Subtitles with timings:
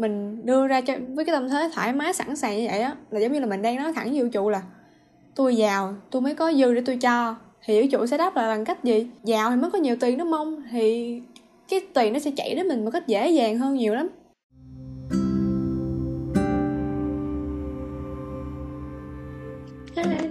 [0.00, 2.94] mình đưa ra cho với cái tâm thế thoải mái sẵn sàng như vậy á
[3.10, 4.62] là giống như là mình đang nói thẳng với vũ trụ là
[5.34, 7.36] tôi giàu tôi mới có dư để tôi cho.
[7.64, 9.10] Thì vũ trụ sẽ đáp lại bằng cách gì?
[9.24, 10.62] Giàu thì mới có nhiều tiền đúng không?
[10.70, 11.20] Thì
[11.68, 14.08] cái tiền nó sẽ chảy đến mình một cách dễ dàng hơn nhiều lắm.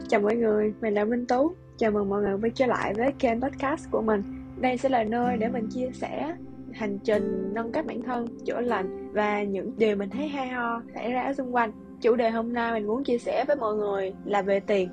[0.10, 1.52] Chào mọi người, mình là Minh Tú.
[1.78, 4.24] Chào mừng mọi người quay trở lại với kênh podcast của mình.
[4.62, 6.34] Đây sẽ là nơi để mình chia sẻ
[6.80, 10.82] hành trình nâng cấp bản thân, chữa lành và những điều mình thấy hay ho
[10.94, 11.72] xảy ra ở xung quanh.
[12.02, 14.90] Chủ đề hôm nay mình muốn chia sẻ với mọi người là về tiền.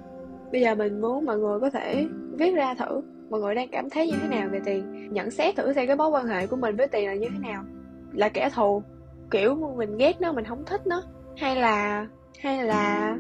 [0.52, 2.06] Bây giờ mình muốn mọi người có thể
[2.38, 5.12] viết ra thử mọi người đang cảm thấy như thế nào về tiền.
[5.12, 7.48] Nhận xét thử xem cái mối quan hệ của mình với tiền là như thế
[7.48, 7.64] nào.
[8.12, 8.83] Là kẻ thù
[9.30, 11.03] kiểu mình ghét nó mình không thích nó.
[11.37, 12.06] Hay là
[12.39, 13.16] hay là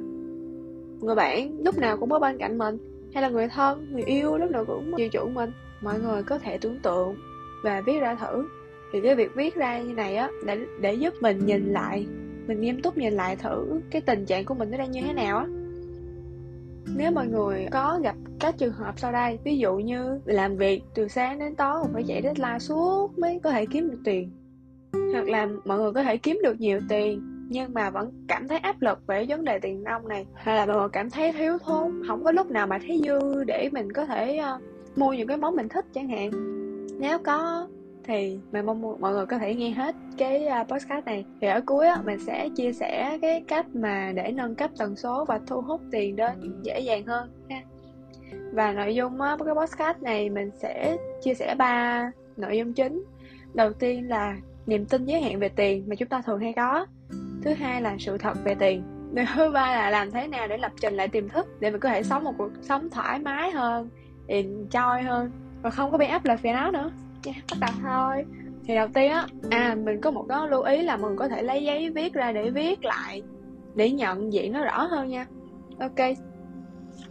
[1.00, 2.78] người bạn lúc nào cũng ở bên cạnh mình.
[3.14, 5.50] Hay là người thân người yêu lúc nào cũng chiều chuộng mình.
[5.80, 7.14] Mọi người có thể tưởng tượng
[7.66, 8.48] và viết ra thử.
[8.92, 12.06] Thì cái việc viết ra như này á để để giúp mình nhìn lại
[12.46, 15.12] mình nghiêm túc nhìn lại thử cái tình trạng của mình nó đang như thế
[15.12, 15.46] nào á.
[16.96, 20.82] Nếu mọi người có gặp các trường hợp sau đây ví dụ như làm việc
[20.94, 24.30] từ sáng đến tối phải chạy deadline suốt mới có thể kiếm được tiền
[25.12, 28.58] hoặc là mọi người có thể kiếm được nhiều tiền nhưng mà vẫn cảm thấy
[28.58, 31.58] áp lực về vấn đề tiền nông này hay là mọi người cảm thấy thiếu
[31.58, 34.62] thốn không có lúc nào mà thấy dư để mình có thể uh,
[34.98, 36.30] mua những cái món mình thích chẳng hạn
[36.98, 37.66] nếu có
[38.06, 41.24] thì mình mong mọi người có thể nghe hết cái à, podcast này.
[41.40, 44.96] Thì ở cuối á, mình sẽ chia sẻ cái cách mà để nâng cấp tần
[44.96, 47.62] số và thu hút tiền đến dễ dàng hơn ha.
[48.52, 53.04] Và nội dung á, cái podcast này mình sẽ chia sẻ ba nội dung chính.
[53.54, 54.36] Đầu tiên là
[54.66, 56.86] niềm tin giới hạn về tiền mà chúng ta thường hay có.
[57.42, 58.82] Thứ hai là sự thật về tiền.
[59.34, 61.88] Thứ ba là làm thế nào để lập trình lại tiềm thức để mình có
[61.88, 63.88] thể sống một cuộc sống thoải mái hơn
[64.28, 65.30] enjoy hơn
[65.62, 66.90] và không có bị áp lực về nó nữa.
[67.26, 68.24] Yeah, bắt đầu thôi.
[68.64, 71.42] Thì đầu tiên á à mình có một cái lưu ý là mình có thể
[71.42, 73.22] lấy giấy viết ra để viết lại
[73.74, 75.26] để nhận diện nó rõ hơn nha.
[75.78, 76.16] Ok.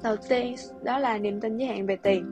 [0.04, 2.26] Đầu tiên đó là niềm tin giới hạn về tiền.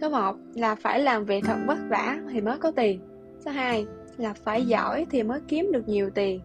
[0.00, 3.00] Số 1 là phải làm việc thật vất vả thì mới có tiền.
[3.44, 3.86] Số 2
[4.16, 6.40] là phải giỏi thì mới kiếm được nhiều tiền.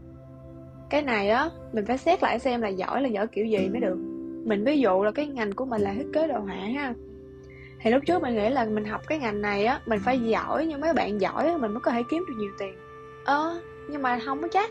[0.89, 3.81] Cái này á mình phải xét lại xem là giỏi là giỏi kiểu gì mới
[3.81, 3.97] được.
[4.45, 6.93] Mình ví dụ là cái ngành của mình là thiết kế đồ họa ha
[7.79, 10.65] thì lúc trước mình nghĩ là mình học cái ngành này á mình phải giỏi
[10.65, 12.73] nhưng mấy bạn giỏi mình mới có thể kiếm được nhiều tiền.
[13.25, 14.69] Ơ ờ, nhưng mà không có chắc.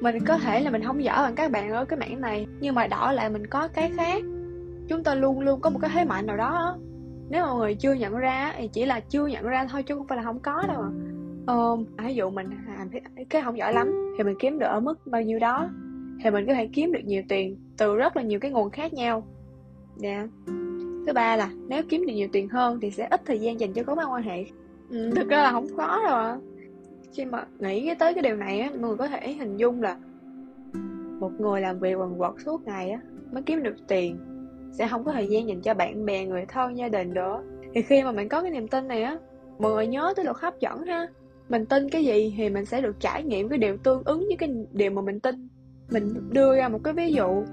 [0.00, 2.74] Mình có thể là mình không giỏi bằng các bạn ở cái mảng này nhưng
[2.74, 4.22] mà đỏ lại mình có cái khác.
[4.88, 6.76] Chúng ta luôn luôn có một cái thế mạnh nào đó
[7.30, 10.06] nếu mọi người chưa nhận ra thì chỉ là chưa nhận ra thôi chứ không
[10.06, 10.84] phải là không có đâu
[11.46, 11.76] ờ,
[12.06, 12.46] ví dụ mình
[12.78, 12.90] làm
[13.30, 15.70] cái không giỏi lắm thì mình kiếm được ở mức bao nhiêu đó
[16.24, 18.92] thì mình có thể kiếm được nhiều tiền từ rất là nhiều cái nguồn khác
[18.92, 19.26] nhau.
[20.00, 20.28] Nè yeah
[21.06, 23.72] thứ ba là nếu kiếm được nhiều tiền hơn thì sẽ ít thời gian dành
[23.72, 24.44] cho các mối quan hệ.
[24.90, 26.36] Ừ, thực ra là không có đâu à
[27.12, 29.96] khi mà nghĩ tới cái điều này á mọi người có thể hình dung là
[31.20, 33.00] một người làm việc quần quật suốt ngày á
[33.32, 34.16] mới kiếm được tiền
[34.72, 37.42] sẽ không có thời gian dành cho bạn bè người thân gia đình nữa.
[37.74, 39.16] Thì khi mà mình có cái niềm tin này á
[39.58, 41.06] mọi người nhớ tới luật hấp dẫn ha.
[41.48, 44.36] Mình tin cái gì thì mình sẽ được trải nghiệm cái điều tương ứng với
[44.38, 45.48] cái điều mà mình tin.
[45.90, 47.44] Mình đưa ra một cái ví dụ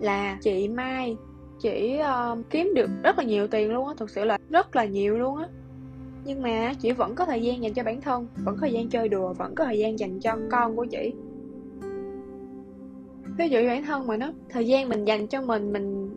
[0.00, 1.16] là chị mai
[1.58, 4.84] chỉ uh, kiếm được rất là nhiều tiền luôn á thực sự là rất là
[4.84, 5.48] nhiều luôn á.
[6.24, 8.88] Nhưng mà chị vẫn có thời gian dành cho bản thân vẫn có thời gian
[8.88, 11.12] chơi đùa vẫn có thời gian dành cho con của chị.
[13.38, 16.10] Ví dụ bản thân mà nó thời gian mình dành cho mình mình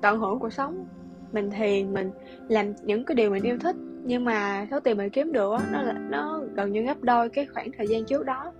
[0.00, 0.86] tận hưởng cuộc sống
[1.32, 2.10] mình thiền mình
[2.48, 3.76] làm những cái điều mình yêu thích.
[4.04, 7.28] Nhưng mà số tiền mình kiếm được đó, nó là nó gần như gấp đôi
[7.28, 8.52] cái khoảng thời gian trước đó.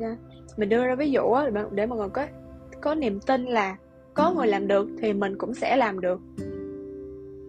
[0.00, 0.18] Yeah.
[0.56, 2.26] mình đưa ra ví dụ đó, để mọi người có
[2.80, 3.76] có niềm tin là
[4.16, 6.20] có người làm được thì mình cũng sẽ làm được.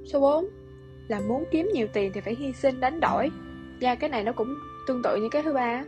[0.05, 0.45] Số 4
[1.07, 3.31] là muốn kiếm nhiều tiền thì phải hy sinh đánh đổi.
[3.81, 4.55] Và cái này nó cũng
[4.87, 5.83] tương tự như cái thứ ba.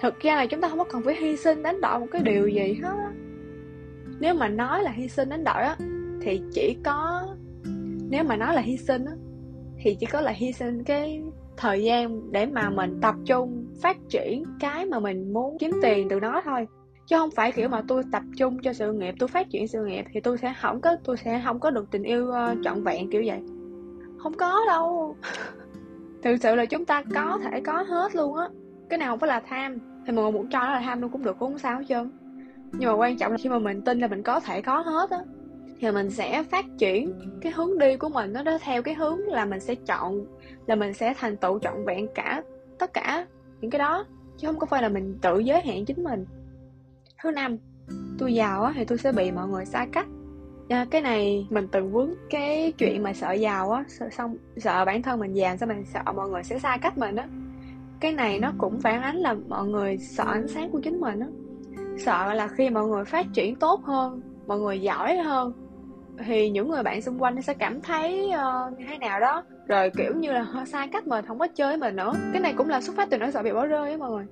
[0.00, 2.22] Thực ra là chúng ta không có cần phải hy sinh đánh đổi một cái
[2.22, 3.12] điều gì hết
[4.20, 5.76] nếu mà nói là hy sinh đánh đổi á,
[6.20, 7.26] thì chỉ có,
[8.10, 9.12] nếu mà nói là hy sinh á,
[9.82, 11.22] thì chỉ có là hy sinh cái
[11.56, 16.08] thời gian để mà mình tập trung phát triển cái mà mình muốn kiếm tiền
[16.08, 16.66] từ nó thôi
[17.08, 19.84] chứ không phải kiểu mà tôi tập trung cho sự nghiệp tôi phát triển sự
[19.84, 22.84] nghiệp thì tôi sẽ không có tôi sẽ không có được tình yêu uh, trọn
[22.84, 23.40] vẹn kiểu vậy.
[24.18, 25.16] Không có đâu.
[26.22, 28.48] Thực sự là chúng ta có thể có hết luôn á.
[28.88, 31.10] Cái nào không phải là tham thì mọi người muốn cho nó là tham luôn
[31.10, 32.10] cũng được cũng không sao hết trơn.
[32.72, 35.10] Nhưng mà quan trọng là khi mà mình tin là mình có thể có hết
[35.10, 35.18] á
[35.80, 39.18] thì mình sẽ phát triển cái hướng đi của mình nó đó theo cái hướng
[39.18, 40.24] là mình sẽ chọn
[40.66, 42.42] là mình sẽ thành tựu trọn vẹn cả
[42.78, 43.26] tất cả
[43.60, 44.04] những cái đó.
[44.38, 46.24] Chứ không có phải là mình tự giới hạn chính mình
[47.22, 47.56] thứ năm
[48.18, 50.06] tôi giàu á thì tôi sẽ bị mọi người xa cách.
[50.68, 54.84] À, cái này mình từng vướng cái chuyện mà sợ giàu á sợ xong sợ
[54.84, 57.28] bản thân mình giàu xong mình sợ mọi người sẽ xa cách mình á.
[58.00, 61.20] Cái này nó cũng phản ánh là mọi người sợ ánh sáng của chính mình
[61.20, 61.26] á.
[61.98, 65.52] Sợ là khi mọi người phát triển tốt hơn mọi người giỏi hơn
[66.26, 69.44] thì những người bạn xung quanh sẽ cảm thấy uh, như thế nào đó.
[69.66, 72.12] Rồi kiểu như là họ sai cách mình không có chơi với mình nữa.
[72.32, 74.24] Cái này cũng là xuất phát từ nỗi sợ bị bỏ rơi á mọi người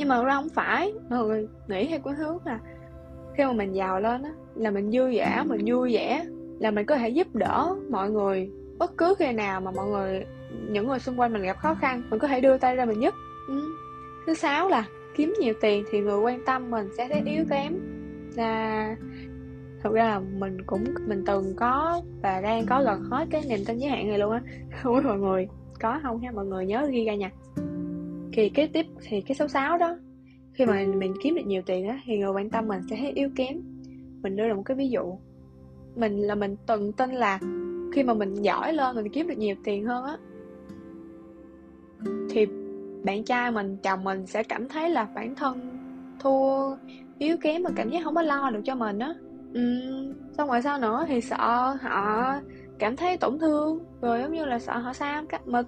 [0.00, 0.92] nhưng mà ra không phải.
[1.10, 2.58] Mọi người nghĩ theo cái hướng là
[3.36, 6.24] khi mà mình giàu lên á, là mình vui vẻ, mình vui vẻ,
[6.60, 10.24] là mình có thể giúp đỡ mọi người bất cứ khi nào mà mọi người,
[10.68, 13.00] những người xung quanh mình gặp khó khăn, mình có thể đưa tay ra mình
[13.00, 13.14] giúp.
[13.48, 13.60] Ừ.
[14.26, 14.84] thứ sáu là
[15.16, 17.74] kiếm nhiều tiền thì người quan tâm mình sẽ thấy yếu kém.
[18.36, 18.96] Là
[19.82, 23.60] thực ra là mình cũng, mình từng có và đang có gần hết cái niềm
[23.66, 24.42] tin giới hạn này luôn á.
[24.82, 25.48] Không biết mọi người
[25.80, 26.30] có không ha?
[26.30, 27.30] Mọi người nhớ ghi ra nha
[28.32, 29.96] thì kế tiếp thì cái số 6 đó
[30.52, 33.12] khi mà mình kiếm được nhiều tiền á thì người quan tâm mình sẽ thấy
[33.12, 33.56] yếu kém.
[34.22, 35.18] Mình đưa ra một cái ví dụ.
[35.96, 37.38] Mình là mình từng tin là
[37.92, 40.16] khi mà mình giỏi lên mình kiếm được nhiều tiền hơn á
[42.30, 42.46] thì
[43.04, 45.78] bạn trai mình chồng mình sẽ cảm thấy là bản thân
[46.20, 46.76] thua
[47.18, 49.14] yếu kém và cảm giác không có lo được cho mình á.
[49.54, 49.62] Ừ,
[50.36, 51.04] xong rồi sao nữa?
[51.08, 52.34] Thì sợ họ
[52.78, 55.66] cảm thấy tổn thương rồi giống như là sợ họ sao cách mình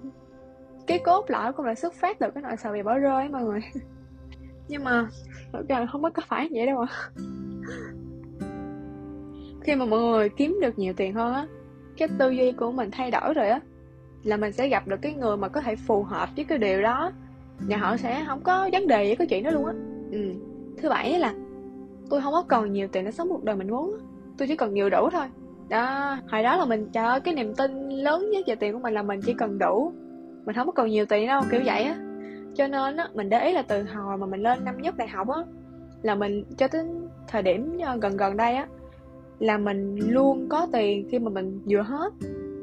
[0.87, 3.43] cái cốt lõi cũng là xuất phát từ cái nỗi sợ bị bỏ rơi mọi
[3.43, 3.59] người.
[4.67, 5.07] Nhưng mà
[5.53, 6.87] thực ra không có phải vậy đâu ạ.
[9.63, 11.47] Khi mà mọi người kiếm được nhiều tiền hơn á,
[11.97, 13.59] cái tư duy của mình thay đổi rồi á,
[14.23, 16.81] là mình sẽ gặp được cái người mà có thể phù hợp với cái điều
[16.81, 17.11] đó,
[17.59, 19.73] và họ sẽ không có vấn đề với cái chuyện đó luôn á.
[20.11, 20.33] Ừ.
[20.77, 21.33] thứ bảy là
[22.09, 23.97] tôi không có còn nhiều tiền để sống một đời mình muốn
[24.37, 25.25] tôi chỉ cần nhiều đủ thôi.
[25.69, 28.93] Đó, hồi đó là mình chờ cái niềm tin lớn nhất về tiền của mình
[28.93, 29.93] là mình chỉ cần đủ
[30.45, 31.95] mình không có cần nhiều tiền đâu, kiểu vậy á.
[32.55, 35.07] Cho nên á, mình để ý là từ hồi mà mình lên năm nhất đại
[35.07, 35.39] học á,
[36.01, 36.85] là mình, cho tới
[37.27, 38.67] thời điểm ờ, gần gần đây á,
[39.39, 42.13] là mình luôn có tiền khi mà mình vừa hết.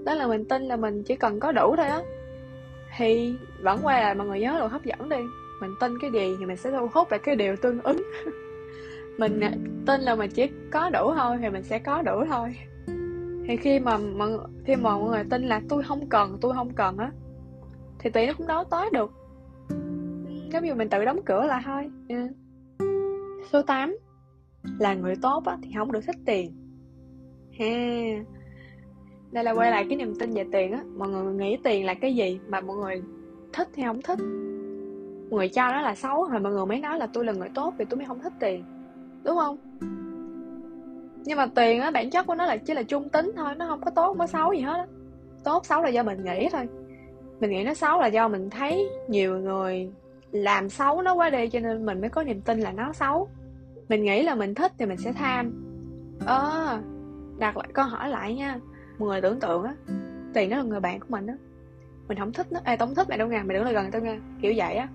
[0.05, 2.03] Đó là mình tin là mình chỉ cần có đủ thôi á.
[2.97, 5.17] Thì vẫn quay lại mọi người nhớ luật hấp dẫn đi.
[5.61, 8.03] Mình tin cái gì thì mình sẽ thu hút lại cái điều tương ứng.
[9.19, 9.49] Mình ờ,
[9.87, 12.56] tin là mình chỉ có đủ thôi thì mình sẽ có đủ thôi.
[13.49, 14.31] Thì khi mà mọi,
[14.65, 17.11] khi mà mọi người tin là tôi không cần, tôi không cần á
[18.00, 19.12] thì tiền nó cũng đấu tới được.
[20.52, 21.91] Nếu như mình tự đóng cửa lại thôi.
[22.08, 22.29] Ừ.
[23.52, 23.97] số 8
[24.79, 26.52] là người tốt á, thì không được thích tiền.
[27.58, 27.67] Ha.
[29.32, 30.82] Đây là quay lại cái niềm tin về tiền á.
[30.97, 33.02] Mọi người nghĩ tiền là cái gì mà mọi người
[33.52, 34.19] thích hay không thích?
[35.31, 37.49] Mọi người cho nó là xấu rồi mọi người mới nói là tôi là người
[37.55, 38.64] tốt vì tôi mới không thích tiền.
[39.25, 39.56] Đúng không?
[41.25, 43.67] Nhưng mà tiền á bản chất của nó là chỉ là trung tính thôi nó
[43.69, 44.87] không có tốt không có xấu gì hết á.
[45.44, 46.69] Tốt xấu là do mình nghĩ thôi
[47.41, 49.91] mình nghĩ nó xấu là do mình thấy nhiều người
[50.33, 53.29] làm xấu nó quá đi cho nên mình mới có niềm tin là nó xấu.
[53.89, 55.53] Mình nghĩ là mình thích thì mình sẽ tham.
[56.27, 56.83] Ơ à,
[57.39, 58.59] đặt lại câu hỏi lại nha.
[58.99, 59.75] Một người tưởng tượng á
[60.35, 61.35] tiền nó là người bạn của mình á.
[62.09, 62.61] Mình không thích nó.
[62.65, 64.21] Ê tao không thích mày đâu nha mày đừng lại gần tao nha.
[64.43, 64.89] Kiểu vậy á.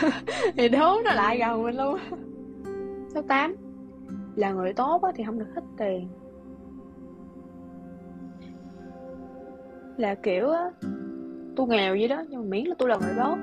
[0.56, 1.98] Thì đố nó lại gần mình luôn.
[3.14, 3.56] Số 8
[4.36, 6.08] là người tốt á thì không được thích tiền.
[9.96, 10.70] Là kiểu á
[11.56, 13.38] tôi nghèo vậy đó, nhưng mà miễn là tôi là người tốt.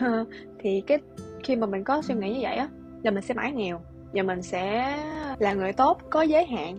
[0.58, 0.98] Thì cái,
[1.42, 2.68] khi mà mình có suy nghĩ như vậy á,
[3.02, 3.80] là mình sẽ mãi nghèo,
[4.12, 4.96] và mình sẽ
[5.38, 6.78] là người tốt, có giới hạn.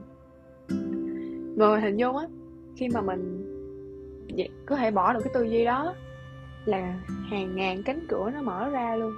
[1.55, 2.25] Người hình dung á,
[2.75, 3.45] khi mà mình
[4.65, 5.93] có thể bỏ được cái tư duy đó,
[6.65, 9.13] là hàng ngàn cánh cửa nó mở ra luôn.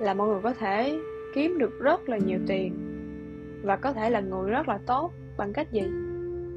[0.00, 0.98] Là mọi người có thể
[1.34, 2.74] kiếm được rất là nhiều tiền,
[3.62, 5.82] và có thể là người rất là tốt bằng cách gì?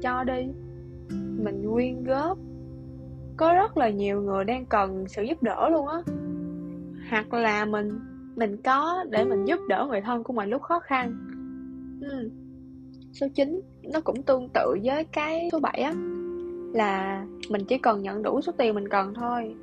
[0.02, 0.46] Cho đi.
[1.44, 2.38] Mình quyên góp
[3.36, 5.98] có rất là nhiều người đang cần sự giúp đỡ luôn á.
[7.10, 8.00] Hoặc là mình
[8.36, 11.16] mình có để mình giúp đỡ người thân của mình lúc khó khăn.
[12.00, 12.30] Ừ.
[13.12, 13.60] số 9
[13.92, 15.92] nó cũng tương tự với cái số 7 á,
[16.74, 19.54] là mình chỉ cần nhận đủ số tiền mình cần thôi,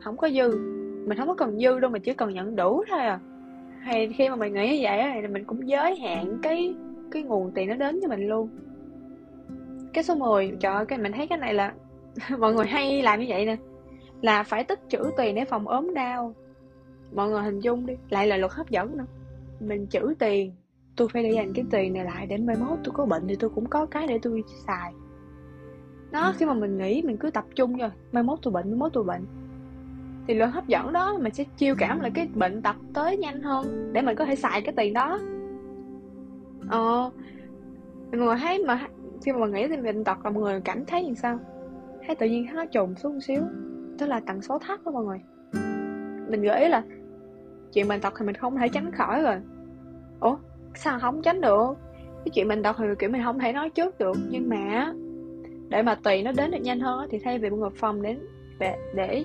[0.00, 0.48] không có dư.
[1.06, 3.20] Mình không có cần dư đâu mình chỉ cần nhận đủ thôi à.
[3.80, 6.74] Hay khi mà mình nghĩ như vậy á, thì mình cũng giới hạn cái
[7.10, 8.48] cái nguồn tiền nó đến cho mình luôn.
[9.92, 11.72] Cái số 10 trời ơi, cái mình thấy cái này là
[12.38, 13.56] mọi người hay làm như vậy nè.
[14.22, 16.34] Là phải tích trữ tiền để phòng ốm đau.
[17.14, 19.06] Mọi người hình dung đi lại là luật hấp dẫn nữa.
[19.60, 20.52] Mình trữ tiền
[20.96, 23.36] tôi phải để dành cái tiền này lại để mai mốt tôi có bệnh thì
[23.36, 24.92] tôi cũng có cái để tôi xài.
[26.10, 28.78] Đó khi mà mình nghĩ mình cứ tập trung rồi mai mốt tôi bệnh mai
[28.78, 29.26] mốt tôi bệnh.
[30.26, 33.42] Thì luật hấp dẫn đó mình sẽ chiêu cảm lại cái bệnh tật tới nhanh
[33.42, 35.18] hơn để mình có thể xài cái tiền đó.
[36.68, 37.10] Ờ
[38.10, 38.86] mọi người thấy mà
[39.24, 41.38] khi mà mình nghĩ thì bệnh tật là mọi người cảm thấy như sao
[42.10, 43.42] cái tự nhiên nó trùng xuống một xíu
[43.98, 45.18] đó là tần số thấp đó mọi người.
[46.30, 46.82] Mình gợi ý là
[47.72, 49.36] chuyện bệnh tật thì mình không thể tránh khỏi rồi.
[50.20, 50.36] Ủa
[50.74, 51.74] sao không tránh được?
[52.24, 54.92] Cái chuyện bệnh tật thì kiểu mình không thể nói trước được nhưng mà
[55.68, 58.18] để mà tùy nó đến được nhanh hơn thì thay vì mọi người phòng đến
[58.58, 59.24] để, để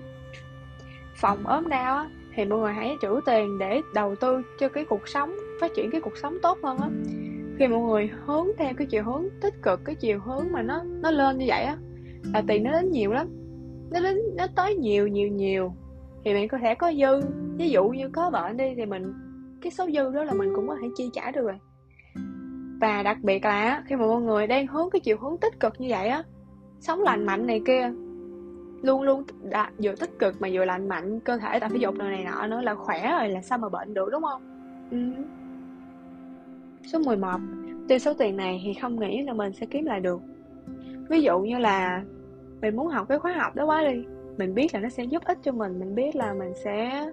[1.16, 5.08] phòng ốm đau thì mọi người hãy trữ tiền để đầu tư cho cái cuộc
[5.08, 6.90] sống phát triển cái cuộc sống tốt hơn á.
[7.60, 10.84] Khi mọi người hướng theo cái chiều hướng tích cực cái chiều hướng mà nó
[11.02, 11.78] nó lên như vậy á
[12.34, 13.28] là tiền nó đến nhiều lắm.
[13.92, 15.74] Nó đến nó tới nhiều nhiều nhiều.
[16.26, 17.28] Thì mình có thể có dư.
[17.58, 19.14] Ví dụ như có bệnh đi thì mình
[19.62, 21.60] cái số dư đó là mình cũng có thể chi trả được rồi.
[22.82, 25.74] Và đặc biệt là khi mà mọi người đang hướng cái chiều hướng tích cực
[25.80, 26.24] như vậy á
[26.80, 27.92] sống lành mạnh này kia
[28.82, 31.96] luôn luôn đã, vừa tích cực mà vừa lành mạnh cơ thể tập thể dục
[31.96, 34.42] này, này nọ nữa là khỏe rồi là sao mà bệnh được đúng không?
[34.92, 34.98] Ừ.
[36.84, 37.40] số 11
[37.88, 40.22] tiêu số tiền này thì không nghĩ là mình sẽ kiếm lại được.
[41.10, 42.04] Ví dụ như là
[42.62, 44.06] mình muốn học cái khóa học đó quá đi.
[44.38, 47.06] Mình biết là nó sẽ giúp ích cho mình mình biết là mình sẽ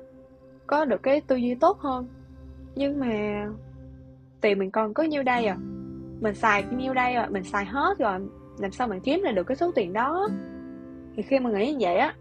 [0.66, 2.06] có được cái tư duy tốt hơn.
[2.75, 3.46] Nhưng mà
[4.40, 5.56] tiền mình còn có nhiêu đây à?
[6.20, 8.20] Mình xài nhiêu đây rồi, mình xài hết rồi,
[8.58, 10.28] làm sao mình kiếm lại được cái số tiền đó?
[11.16, 12.14] Thì khi mà nghĩ như vậy á,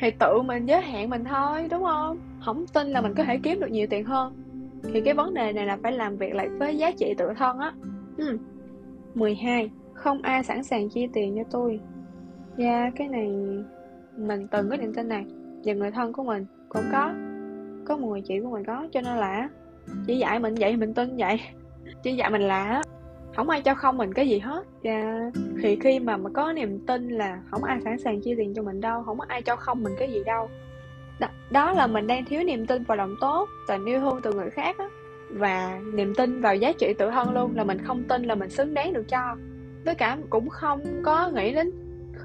[0.00, 2.18] thì tự mình giới hạn mình thôi, đúng không?
[2.44, 4.34] Không tin là mình có thể kiếm được nhiều tiền hơn.
[4.92, 7.58] Thì cái vấn đề này là phải làm việc lại với giá trị tự thân
[7.58, 7.72] á.
[8.16, 8.38] Ừ.
[9.14, 11.80] 12 không ai sẵn sàng chia tiền cho tôi
[12.58, 13.28] ra yeah, cái này
[14.16, 15.26] mình từng có niềm tin này
[15.64, 17.12] và người thân của mình cũng có
[17.84, 19.48] có một người chị của mình có cho nên là
[20.06, 21.40] chỉ dạy mình vậy mình tin vậy.
[22.02, 22.82] Chỉ dạy mình là
[23.36, 24.64] không ai cho không mình cái gì hết.
[24.82, 25.30] Và
[25.62, 28.62] thì khi mà mà có niềm tin là không ai sẵn sàng chia tiền cho
[28.62, 30.48] mình đâu không có ai cho không mình cái gì đâu.
[31.20, 34.32] Đó, đó là mình đang thiếu niềm tin vào lòng tốt tình yêu thương từ
[34.32, 34.88] người khác á.
[35.30, 38.50] Và niềm tin vào giá trị tự thân luôn là mình không tin là mình
[38.50, 39.36] xứng đáng được cho.
[39.84, 41.72] Với cả cũng không có nghĩ đến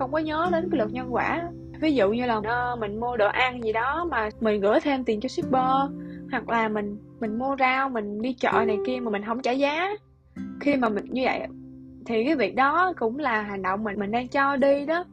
[0.04, 1.50] không có nhớ đến cái luật nhân quả.
[1.82, 5.04] Ví dụ như là uh, mình mua đồ ăn gì đó mà mình gửi thêm
[5.04, 5.92] tiền cho shipper
[6.32, 9.52] hoặc là mình mình mua rau mình đi chợ này kia mà mình không trả
[9.52, 9.90] giá.
[10.60, 11.42] Khi mà mình như vậy
[12.06, 15.06] thì cái việc đó cũng là hành động mình mình đang cho đi đó.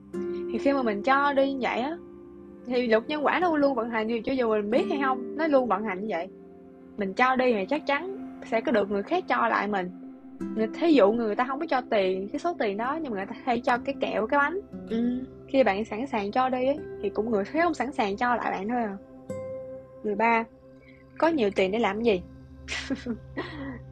[0.52, 1.96] Thì khi mà mình cho đi như vậy á
[2.66, 5.36] thì luật nhân quả nó luôn vận hành dù cho dù mình biết hay không
[5.36, 6.28] nó luôn vận hành như vậy.
[6.96, 9.90] Mình cho đi thì chắc chắn sẽ có được người khác cho lại mình
[10.74, 13.26] thí dụ người ta không có cho tiền cái số tiền đó nhưng mà người
[13.26, 14.60] ta hay cho cái kẹo cái bánh.
[14.90, 15.24] Ừ.
[15.48, 18.36] khi bạn sẵn sàng cho đi ấy, thì cũng người khác không sẵn sàng cho
[18.36, 18.96] lại bạn thôi à.
[20.02, 20.44] Người ba
[21.18, 22.22] có nhiều tiền để làm gì?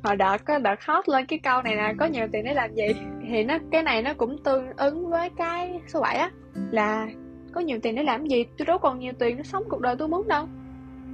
[0.03, 2.75] Hồi đợt có đợt hot lên cái câu này là có nhiều tiền để làm
[2.75, 2.87] gì?
[3.29, 6.31] Thì nó cái này nó cũng tương ứng với cái số 7 á
[6.71, 7.09] là
[7.53, 8.45] có nhiều tiền để làm gì?
[8.59, 10.47] Tôi đâu còn nhiều tiền nó sống cuộc đời tôi muốn đâu.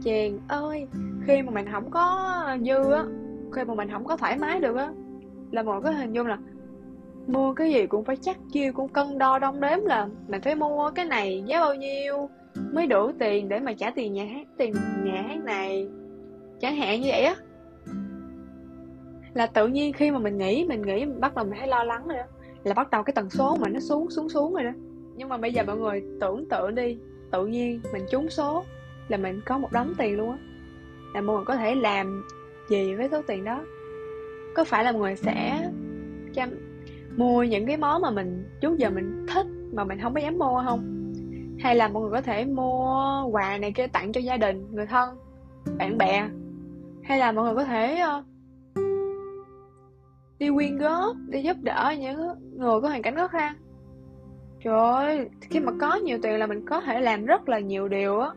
[0.04, 0.86] Chàng ơi
[1.26, 3.04] khi mà mình không có dư á
[3.52, 4.88] khi mà mình không có thoải mái được á
[5.54, 6.38] là một cái hình dung là
[7.26, 10.54] mua cái gì cũng phải chắc chiêu, cũng cân đo đong đếm là mình phải
[10.54, 12.28] mua cái này giá bao nhiêu
[12.72, 15.88] mới đủ tiền để mà trả tiền nhà hát, tiền nhà hát này.
[16.60, 17.36] Chẳng hạn như vậy á.
[19.34, 21.84] Là tự nhiên khi mà mình nghĩ mình nghĩ mình bắt đầu mình thấy lo
[21.84, 22.24] lắng rồi đó.
[22.64, 24.72] Là bắt đầu cái tần số mà nó xuống xuống xuống rồi đó.
[25.16, 26.98] Nhưng mà bây giờ mọi người tưởng tượng đi,
[27.30, 28.64] tự nhiên mình trúng số
[29.08, 30.38] là mình có một đống tiền luôn á.
[31.14, 32.24] Là mọi người có thể làm
[32.68, 33.60] gì với số tiền đó?
[34.54, 35.68] Có phải là mọi người sẽ
[36.34, 36.50] chăm
[37.16, 40.38] mua những cái món mà mình, trước giờ mình thích mà mình không có dám
[40.38, 41.12] mua không?
[41.60, 44.86] Hay là mọi người có thể mua quà này kia tặng cho gia đình, người
[44.86, 45.16] thân,
[45.78, 46.28] bạn bè?
[47.02, 48.22] Hay là mọi người có thể ờ,
[50.38, 52.18] đi quyên góp, đi giúp đỡ những
[52.56, 53.54] người có hoàn cảnh khó khăn?
[54.64, 57.88] Trời ơi, khi mà có nhiều tiền là mình có thể làm rất là nhiều
[57.88, 58.30] điều á.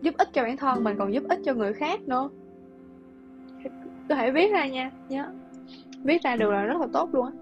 [0.00, 2.30] Giúp ích cho bản thân mình, còn giúp ích cho người khác nữa
[4.08, 4.90] có thể viết ra nha.
[5.08, 5.26] Nhớ.
[6.04, 7.32] Viết ra được là rất là tốt luôn á.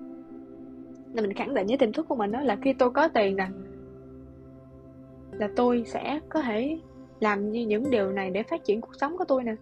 [1.14, 3.36] Là mình khẳng định với tiềm thức của mình đó là khi tôi có tiền
[3.36, 3.48] nè,
[5.32, 6.78] là tôi sẽ có thể
[7.20, 9.54] làm như những điều này để phát triển cuộc sống của tôi nè.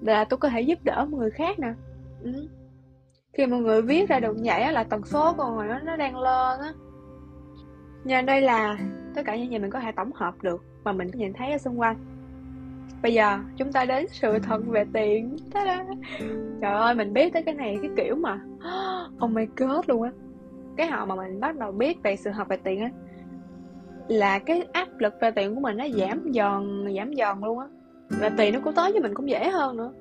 [0.00, 1.74] Là tôi có thể giúp đỡ người khác nè.
[2.22, 2.48] Ừ.
[3.32, 5.96] Khi mọi người viết ra được vậy á là tần số của người đó nó
[5.96, 6.72] đang lên á.
[8.04, 8.78] Nhờ đây là
[9.14, 11.58] tất cả những gì mình có thể tổng hợp được mà mình nhìn thấy ở
[11.58, 11.96] xung quanh
[13.02, 15.36] bây giờ chúng ta đến sự thật về tiền.
[15.52, 15.84] Ta-da.
[16.60, 18.40] trời ơi, mình biết tới cái này, cái kiểu mà
[19.24, 20.12] oh my god luôn á.
[20.76, 22.90] Cái họ mà mình bắt đầu biết về sự thật về tiền á,
[24.08, 27.66] là cái áp lực về tiền của mình nó giảm dần giảm dần luôn á.
[28.20, 29.92] Và tiền nó cũng tới với mình cũng dễ hơn nữa.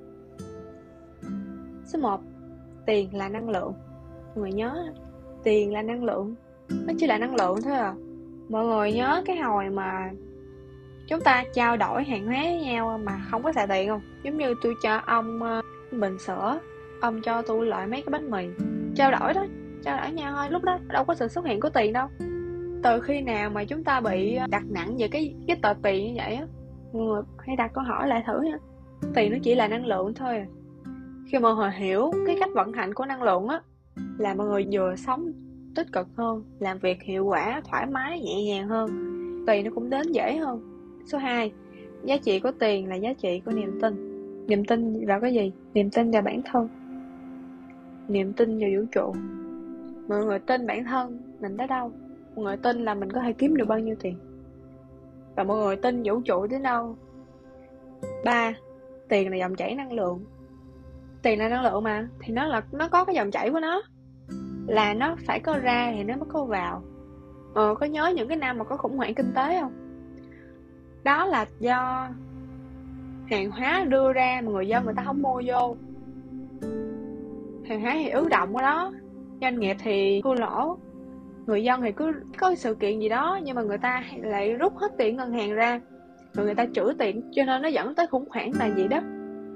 [1.85, 2.21] Số 1
[2.85, 3.73] tiền là năng lượng.
[4.35, 4.93] Mọi người nhớ
[5.43, 6.35] tiền là năng lượng.
[6.69, 7.93] Nó chỉ là năng lượng thôi à.
[8.49, 10.11] Mọi người nhớ cái hồi mà
[11.07, 14.01] chúng ta trao đổi hàng hóa với nhau mà không có xài tiền không?
[14.23, 15.61] Giống như tôi cho ông ờ,
[15.91, 16.59] bình sữa,
[17.01, 18.47] ông cho tôi loại mấy cái bánh mì.
[18.95, 19.45] Trao đổi đó,
[19.83, 22.07] trao đổi nhau thôi, lúc đó đâu có sự xuất hiện của tiền đâu.
[22.83, 26.07] Từ khi nào mà chúng ta bị ờ, đặt nặng về cái cái tờ tiền
[26.07, 26.45] như vậy á?
[26.93, 28.57] Mọi người hãy đặt câu hỏi lại thử nha.
[29.15, 30.45] Tiền nó chỉ là năng lượng thôi à.
[31.31, 33.61] khi mọi người hiểu cái cách vận hành của năng lượng á,
[34.17, 35.31] là mọi người vừa sống
[35.75, 38.89] tích cực hơn, làm việc hiệu quả, thoải mái, nhẹ nhàng hơn,
[39.47, 40.76] tiền nó cũng đến dễ hơn
[41.07, 41.51] số 2
[42.03, 44.17] giá trị của tiền là giá trị của niềm tin.
[44.47, 45.51] Niềm tin vào cái gì?
[45.73, 46.69] Niềm tin vào bản thân.
[48.07, 49.13] Niềm tin vào vũ trụ.
[50.07, 51.91] Mọi người tin bản thân mình tới đâu?
[52.35, 54.17] Mọi người tin là mình có thể kiếm được bao nhiêu tiền.
[55.35, 56.95] Và mọi người tin vũ trụ tới đâu?
[58.25, 58.53] Ba,
[59.09, 60.23] tiền là dòng chảy năng lượng.
[61.21, 63.81] Tiền là năng lượng mà, thì nó là, nó có cái dòng chảy của nó.
[64.67, 66.83] Là nó phải có ra thì nó mới có vào.
[67.53, 69.86] Ờ có nhớ những cái năm mà có khủng hoảng kinh tế không?
[71.07, 72.09] Đó là do
[73.29, 75.75] hàng hóa đưa ra mà người dân người ta không mua vô.
[77.69, 78.93] Hàng hóa thì ứ động ở đó.
[79.41, 80.77] Doanh nghiệp thì thua lỗ.
[81.45, 84.77] Người dân thì cứ, có sự kiện gì đó nhưng mà người ta lại rút
[84.77, 85.81] hết tiền ngân hàng ra.
[86.33, 88.99] Rồi người ta trữ tiền cho nên nó dẫn tới khủng hoảng là gì đó.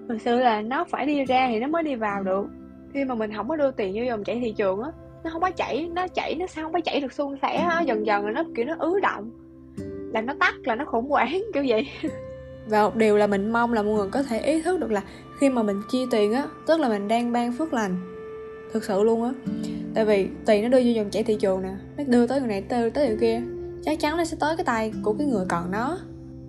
[0.10, 2.46] Thực sự là nó phải đi ra thì nó mới đi vào được.
[2.93, 4.91] Khi mà mình không có đưa tiền vô dòng chảy thị trường á,
[5.24, 7.81] nó không có chảy, nó chảy, nó sao không có chảy được suôn sẻ á,
[7.81, 9.31] dần dần rồi nó kiểu nó ứ động
[10.13, 11.88] là nó tắt, là nó khủng hoảng, kiểu vậy.
[12.68, 15.01] Và một điều là mình mong là mọi người có thể ý thức được là
[15.39, 17.96] khi mà mình chi tiền á, tức là mình đang ban phước lành.
[18.74, 19.32] Thực sự luôn á.
[19.94, 22.50] Tại vì tiền nó đưa vô dòng chảy thị trường nè, nó đưa tới người
[22.50, 23.41] này, tới tới người kia.
[23.84, 25.98] Chắc chắn nó sẽ tới cái tay của cái người cần nó.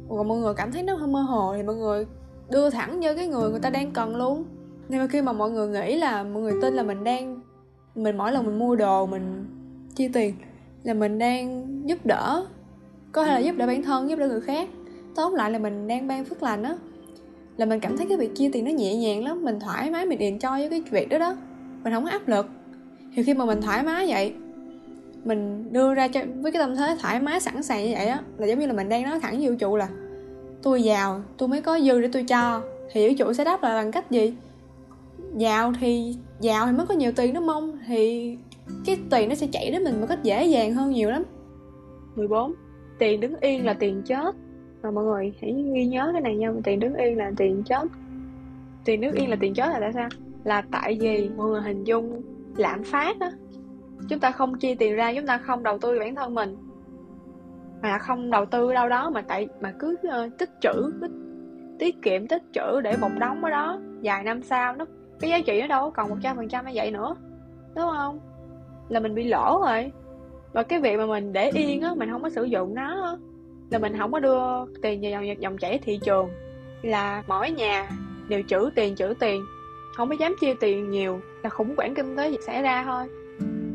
[0.09, 2.07] Còn mọi người cảm thấy nó hơi mơ hồ thì mọi người
[2.51, 4.45] đưa thẳng vô cái người người ta đang cần luôn.
[4.89, 7.41] Nhưng mà khi mà mọi người nghĩ là mọi người tin là mình đang,
[7.95, 9.47] mình mỗi lần mình mua đồ, mình
[9.95, 10.35] chi tiền,
[10.83, 12.47] là mình đang giúp đỡ
[13.13, 14.69] có thể là giúp đỡ bản thân giúp đỡ người khác.
[15.15, 16.77] Tóm lại là mình đang ban phước lành á.
[17.57, 20.07] Là mình cảm thấy cái việc chia tiền nó nhẹ nhàng lắm mình thoải mái
[20.07, 21.37] mình enjoy với cái việc đó đó.
[21.85, 22.47] Mình không có áp lực.
[23.15, 24.35] Thì khi mà mình thoải mái vậy
[25.25, 28.21] mình đưa ra cho với cái tâm thế thoải mái sẵn sàng như vậy á
[28.39, 29.89] là giống như là mình đang nói thẳng với vũ trụ là
[30.63, 32.63] tôi giàu tôi mới có dư để tôi cho.
[32.93, 34.35] Thì vũ trụ sẽ đáp lại bằng cách gì?
[35.37, 38.37] Giàu thì giàu thì mới có nhiều tiền nó mong thì
[38.87, 41.23] cái tiền nó sẽ chảy đến mình một cách dễ dàng hơn nhiều lắm.
[42.17, 42.55] 14
[42.99, 44.35] tiền đứng yên là tiền chết.
[44.83, 46.53] Mà mọi người hãy ghi nhớ cái này nha.
[46.65, 47.89] Tiền đứng yên là tiền chết.
[48.85, 50.09] Tiền đứng yên là tiền chết là tại sao?
[50.45, 52.23] Là tại vì mọi người hình dung
[52.57, 53.31] lạm phát á.
[54.09, 56.57] Chúng ta không chi tiền ra chúng ta không đầu tư bản thân mình.
[57.83, 61.11] Mà là không đầu tư đâu đó mà tại mà cứ uh, tích trữ tích,
[61.79, 63.81] tiết kiệm tích trữ để một đống ở đó.
[64.03, 64.85] Vài năm sau nó
[65.21, 67.17] cái giá trị nó đâu có còn một trăm phần trăm như vậy nữa.
[67.77, 68.21] Đúng không?
[68.89, 69.93] Là mình bị lỗ rồi
[70.53, 73.17] và cái việc mà mình để yên á mình không có sử dụng nó á,
[73.71, 76.29] là mình không có đưa tiền vào dòng, dòng chảy thị trường.
[76.83, 77.91] Là mỗi nhà
[78.29, 79.43] đều trữ tiền trữ tiền.
[79.97, 83.05] Không có dám chia tiền nhiều là khủng hoảng kinh tế xảy ra thôi.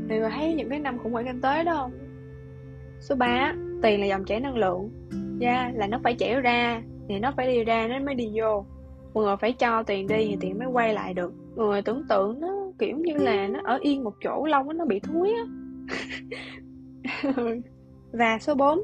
[0.09, 1.91] Thì mà thấy những cái năm khủng hoảng kinh tế đó không?
[2.99, 4.89] Số 3 tiền là dòng chảy năng lượng.
[5.41, 8.65] Yeah, là nó phải chảy ra thì nó phải đi ra nó mới đi vô.
[9.13, 11.33] Mọi người phải cho tiền đi thì tiền mới quay lại được.
[11.55, 12.47] Mọi người tưởng tượng nó
[12.79, 15.43] kiểu như là nó ở yên một chỗ lâu nó bị thúi á.
[17.35, 17.61] Ừ.
[18.11, 18.79] và số 4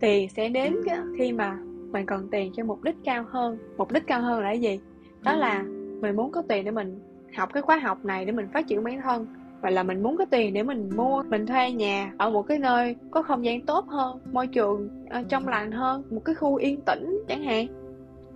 [0.00, 0.76] tiền sẽ đến
[1.18, 1.58] khi mà
[1.92, 3.58] mình cần tiền cho mục đích cao hơn.
[3.76, 4.80] Mục đích cao hơn là cái gì?
[5.22, 5.62] Đó là
[6.00, 7.00] mình muốn có tiền để mình
[7.36, 9.26] học cái khóa học này để mình phát triển bản thân.
[9.60, 12.58] Và là mình muốn có tiền để mình mua mình thuê nhà ở một cái
[12.58, 16.56] nơi có không gian tốt hơn môi trường uh, trong lành hơn một cái khu
[16.56, 17.66] yên tĩnh chẳng hạn.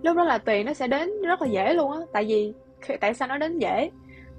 [0.03, 1.99] Lúc đó là tiền nó sẽ đến rất là dễ luôn á.
[2.13, 2.53] Tại vì
[2.99, 3.89] tại sao nó đến dễ?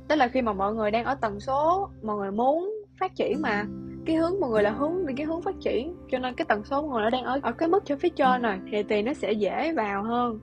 [0.08, 3.42] Tức là khi mà mọi người đang ở tần số mọi người muốn phát triển
[3.42, 3.64] mà
[4.06, 6.64] cái hướng mọi người là hướng đi cái hướng phát triển cho nên cái tần
[6.64, 9.04] số mọi người nó đang ở ở cái mức cho phía trên rồi thì tiền
[9.04, 10.40] nó sẽ dễ vào hơn.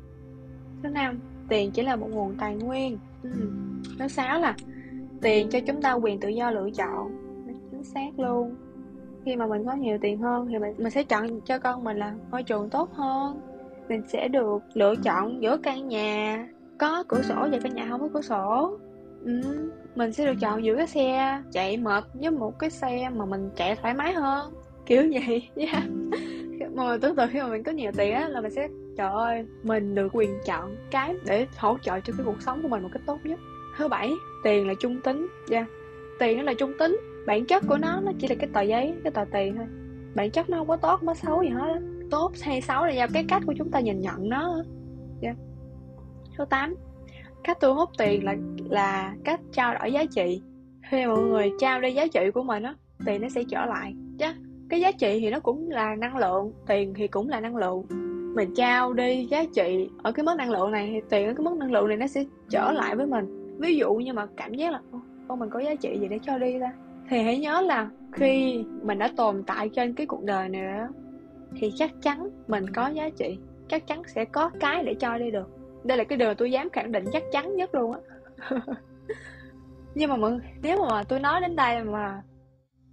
[0.84, 1.19] Thứ năm
[1.50, 2.97] tiền chỉ là một nguồn tài nguyên.
[3.24, 3.30] Ừ.
[4.00, 4.56] thứ sáu là
[5.21, 7.12] tiền cho chúng ta quyền tự do lựa chọn.
[7.71, 8.56] Chính xác luôn.
[9.26, 11.97] Khi mà mình có nhiều tiền hơn thì mình, mình sẽ chọn cho con mình
[11.97, 13.41] là môi trường tốt hơn.
[13.89, 16.47] Mình sẽ được lựa chọn giữa căn nhà
[16.78, 18.78] có cửa sổ và căn nhà không có cửa sổ.
[19.26, 19.41] Ừ,
[19.96, 23.50] mình sẽ được chọn giữa cái xe chạy mệt với một cái xe mà mình
[23.56, 24.54] chạy thoải mái hơn
[24.86, 25.84] kiểu vậy, yeah.
[26.74, 29.46] mà tưởng tượng khi mà mình có nhiều tiền á là mình sẽ, trời ơi,
[29.64, 32.90] mình được quyền chọn cái để hỗ trợ cho cái cuộc sống của mình một
[32.94, 33.40] cách tốt nhất
[33.78, 34.12] thứ bảy,
[34.44, 35.68] tiền là trung tính, yeah.
[36.20, 38.94] tiền nó là trung tính, bản chất của nó nó chỉ là cái tờ giấy,
[39.04, 39.66] cái tờ tiền thôi
[40.16, 41.80] bản chất nó không có tốt không có xấu gì hết
[42.12, 44.64] tốt hay xấu là do cái cách của chúng ta nhìn nhận nó,
[45.22, 45.36] yeah.
[46.38, 46.76] số 8
[47.44, 48.36] cách thu hút tiền là
[48.70, 50.42] là cách trao đổi giá trị.
[50.90, 52.76] Khi mọi người trao đi giá trị của mình á,
[53.06, 53.94] tiền nó sẽ trở lại.
[54.18, 54.26] Chứ
[54.70, 57.86] cái giá trị thì nó cũng là năng lượng, tiền thì cũng là năng lượng.
[58.36, 61.44] Mình trao đi giá trị ở cái mức năng lượng này thì tiền ở cái
[61.44, 63.58] mức năng lượng này nó sẽ trở lại với mình.
[63.60, 64.82] Ví dụ như mà cảm giác là
[65.28, 66.74] con mình có giá trị gì để cho đi ra
[67.10, 70.88] thì hãy nhớ là khi mình đã tồn tại trên cái cuộc đời này đó
[71.56, 73.38] thì chắc chắn mình có giá trị.
[73.70, 76.70] Chắc chắn sẽ có cái để cho đi được đây là cái điều tôi dám
[76.70, 78.00] khẳng định chắc chắn nhất luôn á.
[79.96, 82.22] Nhưng mà mọi, nếu mà tôi nói đến đây mà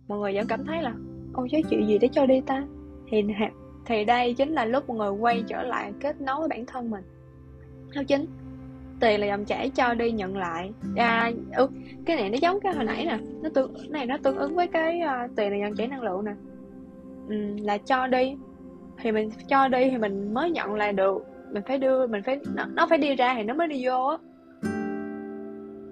[0.08, 0.94] mọi người vẫn cảm thấy là
[1.34, 2.64] ôi chứ chuyện gì để cho đi ta?
[3.10, 3.22] Thì
[3.86, 6.90] thì đây chính là lúc mọi người quay trở lại kết nối với bản thân
[6.90, 7.04] mình.
[7.94, 8.26] Theo chín
[9.00, 10.70] tiền là dòng chảy cho đi nhận lại.
[10.96, 11.68] À, ừ,
[12.06, 14.66] cái này nó giống cái hồi nãy nè nó tương này nó tương ứng với
[14.66, 16.32] cái uh, tiền là dòng chảy năng lượng nè.
[17.28, 18.36] Ừ, là cho đi
[18.98, 22.40] thì mình cho đi thì mình mới nhận lại được mình phải đưa mình phải
[22.54, 24.16] nó, nó phải đi ra thì nó mới đi vô á.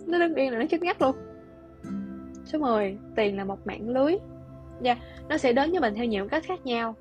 [0.06, 1.16] Nó đứng yên là nó chết ngắt luôn.
[2.44, 4.16] Số 10 tiền là một mạng lưới.
[4.80, 6.94] Dạ yeah, nó sẽ đến với mình theo nhiều cách khác nhau.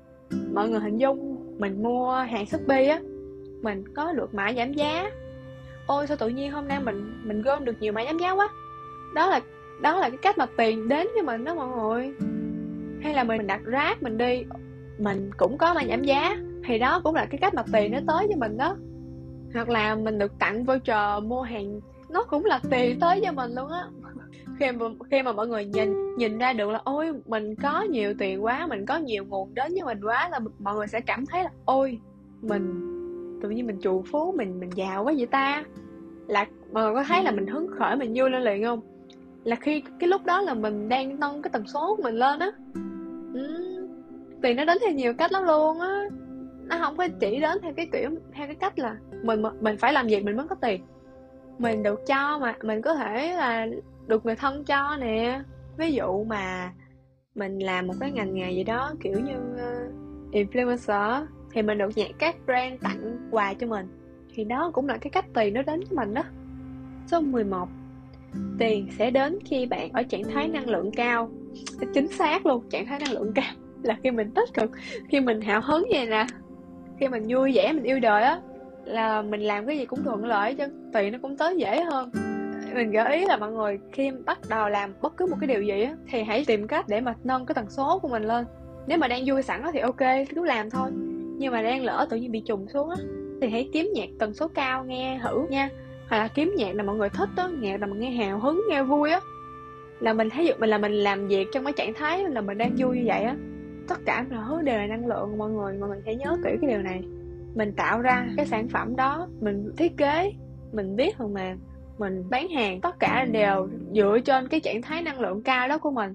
[0.52, 3.00] Mọi người hình dung mình mua hàng shopee á
[3.62, 5.10] mình có được mã giảm giá.
[5.86, 8.48] Ôi sao tự nhiên hôm nay mình mình gom được nhiều mã giảm giá quá.
[9.14, 9.40] Đó là
[9.82, 12.12] đó là cái cách mà tiền đến với mình đó mọi người.
[13.02, 14.44] Hay là mình đặt rác mình đi
[14.98, 17.98] mình cũng có mã giảm giá thì đó cũng là cái cách mà tiền nó
[18.06, 18.76] tới với mình đó.
[19.54, 23.54] Hoặc là mình được tặng voucher mua hàng nó cũng là tiền tới cho mình
[23.54, 23.84] luôn á.
[24.58, 28.14] Khi mà khi mà mọi người nhìn nhìn ra được là ôi mình có nhiều
[28.18, 31.26] tiền quá mình có nhiều nguồn đến với mình quá là mọi người sẽ cảm
[31.26, 32.00] thấy là ôi
[32.42, 32.92] mình
[33.42, 35.64] tự nhiên mình trù phú mình mình giàu quá vậy ta.
[36.26, 38.80] Là mọi người có thấy là mình hứng khởi mình vui lên liền không?
[39.44, 42.38] Là khi cái lúc đó là mình đang nâng cái tần số của mình lên
[42.38, 42.50] á.
[43.34, 43.88] Ừ,
[44.42, 46.04] tiền nó đến theo nhiều cách lắm luôn á
[46.66, 49.92] nó không có chỉ đến theo cái kiểu theo cái cách là mình mình phải
[49.92, 50.82] làm gì mình mới có tiền.
[51.58, 53.66] Mình được cho mà mình có thể là
[54.06, 55.40] được người thân cho nè.
[55.78, 56.72] Ví dụ mà
[57.34, 61.90] mình làm một cái ngành nghề gì đó kiểu như uh, influencer thì mình được
[61.96, 63.86] nhận các brand tặng quà cho mình.
[64.34, 66.22] Thì đó cũng là cái cách tiền nó đến với mình đó.
[67.06, 67.68] Số 11
[68.58, 71.30] tiền sẽ đến khi bạn ở trạng thái năng lượng cao.
[71.94, 73.52] Chính xác luôn trạng thái năng lượng cao
[73.82, 74.70] là khi mình tích cực
[75.08, 76.26] khi mình hào hứng vậy nè
[77.00, 78.40] khi mình vui vẻ, mình yêu đời á,
[78.84, 82.10] là mình làm cái gì cũng thuận lợi chứ tiền nó cũng tới dễ hơn.
[82.74, 85.62] Mình gợi ý là mọi người khi bắt đầu làm bất cứ một cái điều
[85.62, 88.46] gì á, thì hãy tìm cách để mà nâng cái tần số của mình lên.
[88.86, 90.00] Nếu mà đang vui sẵn á thì ok,
[90.34, 90.90] cứ làm thôi.
[91.38, 92.96] Nhưng mà đang lỡ tự nhiên bị trùng xuống á,
[93.40, 95.68] thì hãy kiếm nhạc tần số cao nghe thử nha.
[96.08, 98.64] Hoặc là kiếm nhạc là mọi người thích á, nhạc là mình nghe hào hứng,
[98.70, 99.20] nghe vui á.
[100.00, 102.58] Là mình thấy dụ mình là mình làm việc trong cái trạng thái là mình
[102.58, 103.36] đang vui như vậy á
[103.88, 106.50] tất cả mọi thứ đều là năng lượng mọi người mọi người hãy nhớ kỹ
[106.60, 107.02] cái điều này.
[107.54, 110.32] Mình tạo ra cái sản phẩm đó mình thiết kế
[110.72, 111.58] mình viết phần mềm
[111.98, 115.78] mình bán hàng tất cả đều dựa trên cái trạng thái năng lượng cao đó
[115.78, 116.14] của mình.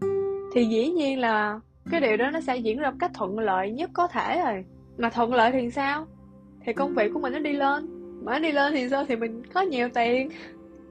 [0.54, 1.60] Thì dĩ nhiên là
[1.92, 4.66] cái điều đó nó sẽ diễn ra một cách thuận lợi nhất có thể rồi.
[4.98, 6.08] Mà thuận lợi thì sao?
[6.66, 7.88] Thì công việc của mình nó đi lên.
[8.24, 9.06] Mà nó đi lên thì sao?
[9.06, 10.30] Thì mình có nhiều tiền.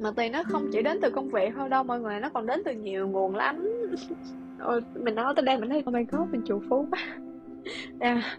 [0.01, 2.47] Mà tiền nó không chỉ đến từ công việc thôi đâu mọi người nó còn
[2.47, 3.69] đến từ nhiều nguồn lắm
[4.63, 7.01] Ôi, mình nói tới đây mình thấy oh my god mình chủ phú quá.
[8.01, 8.37] À,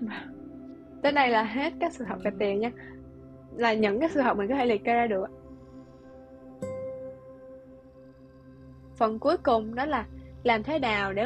[1.02, 2.72] tới đây là hết các sự thật về tiền nha.
[3.56, 5.26] Là những cái sự thật mình có thể liệt kê ra được
[9.02, 10.06] phần cuối cùng đó là
[10.44, 11.26] làm thế nào để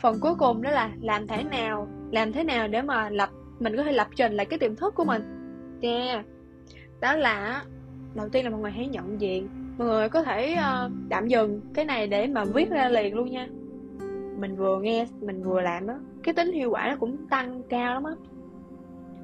[0.00, 3.76] phần cuối cùng đó là làm thế nào làm thế nào để mà lập mình
[3.76, 5.22] có thể lập trình lại cái tiềm thức của mình.
[5.82, 6.26] Yeah.
[7.00, 7.64] đó là
[8.14, 11.60] đầu tiên là mọi người hãy nhận diện mọi người có thể uh, tạm dừng
[11.74, 13.48] cái này để mà viết ra liền luôn nha.
[14.38, 17.94] Mình vừa nghe mình vừa làm đó cái tính hiệu quả nó cũng tăng cao
[17.94, 18.10] lắm á.
[18.10, 18.16] Đó.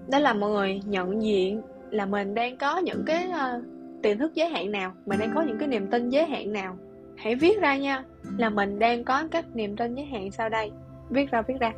[0.08, 3.64] đó là mọi người nhận diện là mình đang có những cái uh,
[4.02, 6.76] tiềm thức giới hạn nào mình đang có những cái niềm tin giới hạn nào.
[7.16, 8.04] Hãy viết ra nha
[8.38, 10.70] là mình đang có các niềm tin giới hạn sau đây.
[11.10, 11.72] Viết ra viết ra.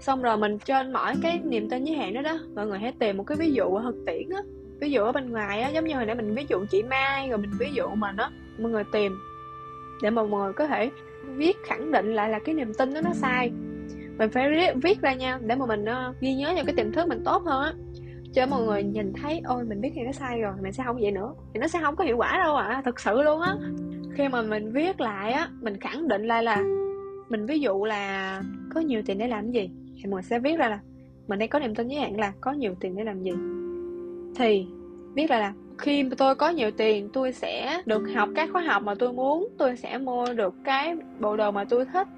[0.00, 2.92] Xong rồi mình trên mỗi cái niềm tin giới hạn đó đó mọi người hãy
[2.98, 4.42] tìm một cái ví dụ ở thực tiễn á
[4.82, 7.28] ví dụ ở bên ngoài á giống như hồi nãy mình ví dụ chị mai
[7.28, 9.18] rồi mình ví dụ mà nó mọi người tìm
[10.02, 10.90] để mà mọi người có thể
[11.36, 13.52] viết khẳng định lại là cái niềm tin đó nó sai.
[14.18, 17.08] Mình phải viết ra nha để mà mình uh, ghi nhớ cho cái tiềm thức
[17.08, 17.72] mình tốt hơn á.
[18.34, 20.98] Cho mọi người nhìn thấy ôi mình biết thì nó sai rồi mình sẽ không
[21.00, 21.34] vậy nữa.
[21.54, 22.82] Thì nó sẽ không có hiệu quả đâu ạ à.
[22.84, 23.54] thực sự luôn á.
[24.14, 26.62] Khi mà mình viết lại á mình khẳng định lại là
[27.28, 28.42] mình ví dụ là
[28.74, 30.80] có nhiều tiền để làm gì thì mọi sẽ viết ra là
[31.28, 33.32] mình đang có niềm tin với bạn là có nhiều tiền để làm gì
[34.34, 34.66] thì
[35.14, 38.82] biết là, làm khi tôi có nhiều tiền tôi sẽ được học các khóa học
[38.82, 39.48] mà tôi muốn.
[39.58, 42.08] Tôi sẽ mua được cái bộ đồ mà tôi thích.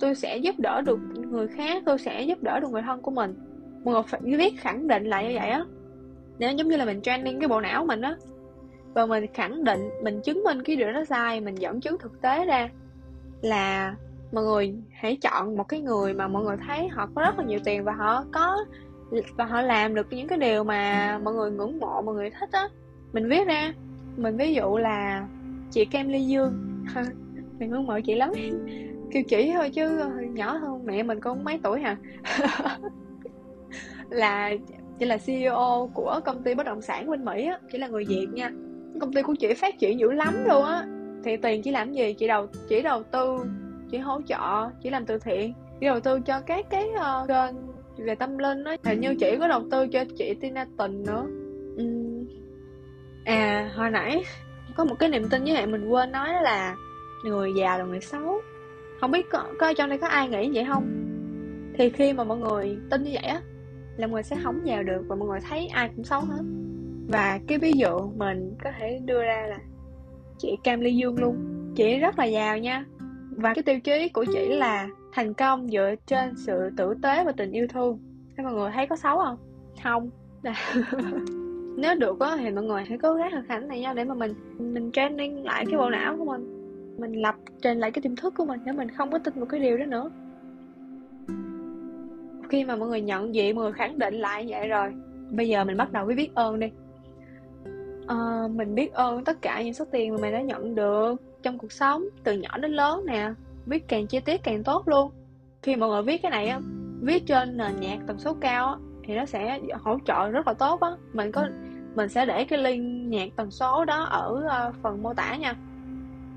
[0.00, 0.98] Tôi sẽ giúp đỡ được
[1.30, 1.82] người khác.
[1.86, 3.34] Tôi sẽ giúp đỡ được người thân của mình.
[3.84, 5.64] Mọi người phải biết khẳng định lại như vậy á.
[6.38, 8.16] Nếu giống như là mình training cái bộ não mình á
[8.94, 12.22] và mình khẳng định mình chứng minh cái điều đó sai mình dẫn chứng thực
[12.22, 12.68] tế ra
[13.42, 13.94] là
[14.32, 17.44] mọi người hãy chọn một cái người mà mọi người thấy họ có rất là
[17.44, 18.56] nhiều tiền và họ có
[19.36, 22.48] và họ làm được những cái điều mà mọi người ngưỡng mộ mọi người thích
[22.52, 22.68] á.
[23.12, 23.72] Mình viết ra
[24.16, 25.26] mình ví dụ là
[25.70, 26.84] chị Kem Ly Dương.
[27.58, 28.32] Mình ngưỡng mộ chị lắm.
[29.10, 31.96] Kêu chỉ thôi chứ nhỏ hơn mẹ mình con mấy tuổi hả?
[34.10, 34.52] Là
[34.98, 38.04] chỉ là CEO của công ty bất động sản bên Mỹ á chỉ là người
[38.04, 38.50] Việt nha.
[39.00, 40.86] Công ty của chị phát triển dữ lắm luôn á.
[41.24, 42.14] Thì tiền chỉ làm gì?
[42.14, 43.38] Chị đầu chỉ đầu tư
[43.90, 47.69] chỉ hỗ trợ chỉ làm từ thiện chỉ đầu tư cho các cái uh, kênh
[47.96, 51.26] về tâm linh á hình như chị có đầu tư cho chị Tina Tình nữa.
[51.82, 52.26] Uhm.
[53.24, 54.24] à hồi nãy
[54.76, 56.76] có một cái niềm tin với hệ mình quên nói đó là
[57.24, 58.40] người già là người xấu.
[59.00, 60.90] Không biết có, có trong đây có ai nghĩ vậy không?
[61.78, 63.40] Thì khi mà mọi người tin như vậy á
[63.96, 66.42] là mọi người sẽ không giàu được và mọi người thấy ai cũng xấu hết.
[67.08, 69.58] Và cái ví dụ mình có thể đưa ra là
[70.38, 71.36] chị Cam Ly Dương luôn.
[71.76, 72.84] Chị rất là giàu nha.
[73.30, 77.32] Và cái tiêu chí của chị là thành công dựa trên sự tử tế và
[77.32, 77.98] tình yêu thương.
[78.36, 79.36] Thế mọi người thấy có xấu không?
[79.82, 80.10] Không.
[81.76, 84.14] Nếu được á thì mọi người hãy cố gắng thực hành này nhau để mà
[84.14, 86.56] mình mình training lại cái bộ não của mình.
[86.98, 89.46] Mình lập trên lại cái tiềm thức của mình để mình không có tin một
[89.48, 90.10] cái điều đó nữa.
[92.48, 94.92] Khi mà mọi người nhận diện mọi người khẳng định lại vậy rồi
[95.30, 96.70] bây giờ mình bắt đầu với biết ơn đi.
[98.06, 101.58] À, mình biết ơn tất cả những số tiền mà mình đã nhận được trong
[101.58, 103.30] cuộc sống từ nhỏ đến lớn nè
[103.70, 105.10] viết càng chi tiết càng tốt luôn.
[105.62, 106.60] Khi mọi người viết cái này á,
[107.00, 110.54] viết trên nền nhạc tần số cao á, thì nó sẽ hỗ trợ rất là
[110.54, 110.90] tốt á.
[111.12, 111.48] Mình có,
[111.94, 115.54] mình sẽ để cái link nhạc tần số đó ở ờ, phần mô tả nha.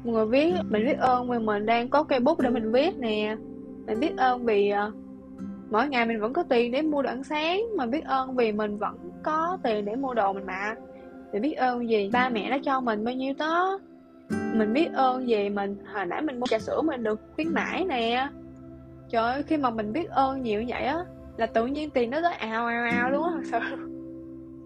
[0.04, 3.00] Mọi người viết, mình biết ơn vì mình đang có cây bút để mình viết
[3.00, 3.36] nè.
[3.88, 4.92] Mình biết ơn vì ờ,
[5.72, 8.52] mỗi ngày mình vẫn có tiền để mua đồ ăn sáng mà biết ơn vì
[8.52, 10.76] mình vẫn có tiền để mua đồ mình mặc
[11.34, 13.80] mình biết ơn gì ba mẹ đã cho mình bao nhiêu đó
[14.54, 15.78] mình biết ơn gì mình.
[15.94, 18.30] Hồi nãy mình mua trà sữa mình được khuyến mãi nè.
[19.10, 20.98] Trời ơi khi mà mình biết ơn nhiều vậy á
[21.38, 23.32] là tự nhiên tiền nó tới ào ào ào luôn á.
[23.52, 23.76] Thật sự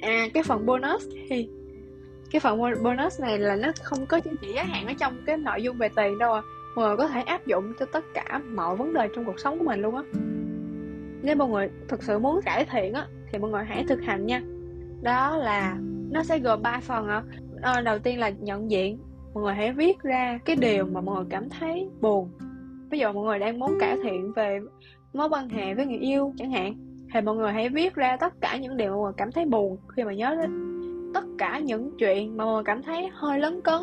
[0.01, 1.49] à cái phần bonus thì
[2.31, 5.63] cái phần bonus này là nó không có chỉ giới hạn ở trong cái nội
[5.63, 6.41] dung về tiền đâu à
[6.77, 9.59] mọi người có thể áp dụng cho tất cả mọi vấn đề trong cuộc sống
[9.59, 10.03] của mình luôn á.
[11.21, 14.25] Nếu mọi người thực sự muốn cải thiện á thì mọi người hãy thực hành
[14.25, 14.41] nha.
[15.01, 15.77] Đó là
[16.11, 17.23] nó sẽ gồm ba phần ạ.
[17.61, 17.81] À.
[17.81, 18.99] đầu tiên là nhận diện
[19.37, 22.29] mọi người hãy viết ra cái điều mà mọi người cảm thấy buồn.
[22.89, 24.59] Ví dụ mọi người đang muốn cải thiện về
[25.13, 26.73] mối quan hệ với người yêu chẳng hạn
[27.13, 29.45] thì mọi người hãy viết ra tất cả những điều mà mọi người cảm thấy
[29.45, 30.51] buồn khi mà nhớ đến.
[31.13, 33.81] Tất cả những chuyện mà mọi người cảm thấy hơi lấn cấn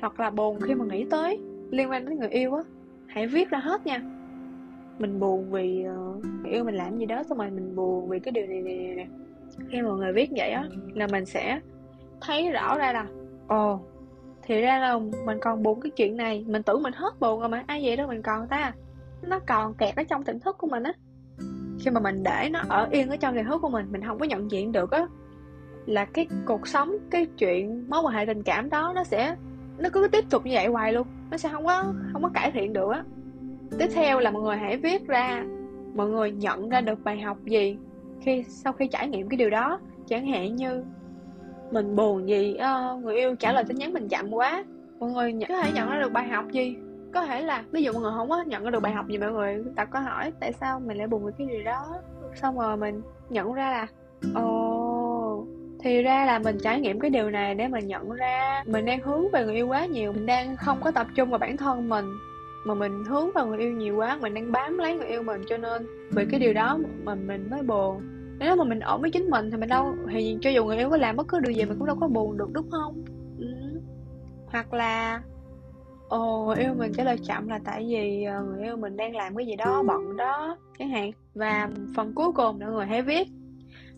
[0.00, 1.38] hoặc là buồn khi mà nghĩ tới
[1.70, 2.62] liên quan đến người yêu á
[3.06, 4.02] hãy viết ra hết nha.
[4.98, 8.18] Mình buồn vì uh, người yêu mình làm gì đó xong rồi mình buồn vì
[8.18, 9.06] cái điều này này nè
[9.70, 11.60] khi mọi người viết vậy á là mình sẽ
[12.20, 13.06] thấy rõ ra là
[13.48, 13.80] ồ
[14.42, 17.48] thì ra là mình còn buồn cái chuyện này, mình tưởng mình hết buồn rồi
[17.48, 18.72] mà, ai vậy đâu mình còn ta.
[19.22, 20.92] Nó còn kẹt ở trong tỉnh thức của mình á.
[21.80, 24.18] Khi mà mình để nó ở yên ở trong tiềm thức của mình mình không
[24.18, 25.06] có nhận diện được á,
[25.86, 29.36] là cái cuộc sống, cái chuyện mối quan hệ tình cảm đó nó sẽ,
[29.78, 31.06] nó cứ tiếp tục như vậy hoài luôn.
[31.30, 33.04] Nó sẽ không có không có cải thiện được á.
[33.78, 35.44] Tiếp theo là mọi người hãy viết ra,
[35.94, 37.76] mọi người nhận ra được bài học gì
[38.20, 39.80] khi, sau khi trải nghiệm cái điều đó.
[40.06, 40.84] Chẳng hạn như
[41.72, 42.56] mình buồn gì?
[42.56, 44.64] Uh, người yêu trả lời tin nhắn mình chậm quá.
[44.98, 46.76] Mọi người có thể nhận ra được bài học gì?
[47.14, 49.18] Có thể là ví dụ mọi người không có nhận ra được bài học gì
[49.18, 51.86] mọi người đặt câu hỏi tại sao mình lại buồn với cái gì đó.
[52.34, 53.86] Xong rồi mình nhận ra là
[54.34, 55.46] ồ
[55.80, 59.02] thì ra là mình trải nghiệm cái điều này để mình nhận ra mình đang
[59.02, 60.12] hướng về người yêu quá nhiều.
[60.12, 62.04] Mình đang không có tập trung vào bản thân mình
[62.66, 64.18] mà mình hướng vào người yêu nhiều quá.
[64.20, 67.50] Mình đang bám lấy người yêu mình cho nên vì cái điều đó mà mình
[67.50, 68.02] mới buồn
[68.42, 70.90] nếu mà mình ổn với chính mình thì mình đâu thì cho dù người yêu
[70.90, 73.04] có làm bất cứ điều gì mình cũng đâu có buồn được đúng không?
[73.38, 73.80] Ừ.
[74.46, 75.22] hoặc là
[76.08, 79.36] ồ yêu mình trả lời chậm là tại vì ờ, người yêu mình đang làm
[79.36, 81.12] cái gì đó bận đó chẳng hạn.
[81.34, 83.28] Và phần cuối cùng mọi người hãy viết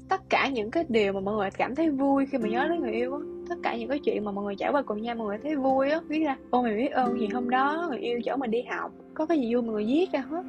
[0.09, 2.81] tất cả những cái điều mà mọi người cảm thấy vui khi mà nhớ đến
[2.81, 5.15] người yêu á tất cả những cái chuyện mà mọi người trải qua cùng nhau
[5.15, 7.99] mọi người thấy vui á viết ra ô mình biết ơn gì hôm đó người
[7.99, 10.43] yêu chở mình đi học có cái gì vui mọi người viết ra hết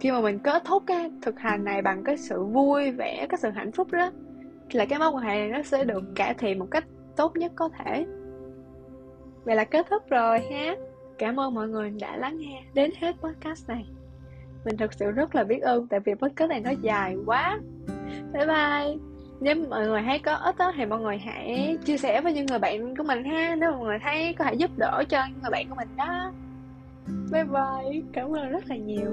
[0.00, 3.38] khi mà mình kết thúc cái thực hành này bằng cái sự vui vẻ cái
[3.38, 4.10] sự hạnh phúc đó
[4.72, 6.84] là cái mối quan hệ này nó sẽ được cải thiện một cách
[7.16, 8.06] tốt nhất có thể.
[9.44, 10.76] Vậy là kết thúc rồi ha.
[11.18, 13.86] Cảm ơn mọi người đã lắng nghe đến hết podcast này.
[14.64, 17.58] Mình thật sự rất là biết ơn tại vì podcast này nó dài quá.
[18.32, 18.96] Bye bye.
[19.40, 22.46] Nếu mọi người thấy có ích đó, thì mọi người hãy chia sẻ với những
[22.46, 23.56] người bạn của mình ha.
[23.60, 26.32] Nếu mọi người thấy có thể giúp đỡ cho những người bạn của mình đó.
[27.32, 28.02] Bye bye.
[28.12, 29.10] Cảm ơn rất là nhiều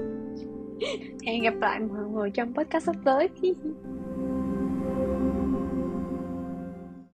[1.26, 3.28] hẹn gặp lại mọi người trong podcast sắp tới.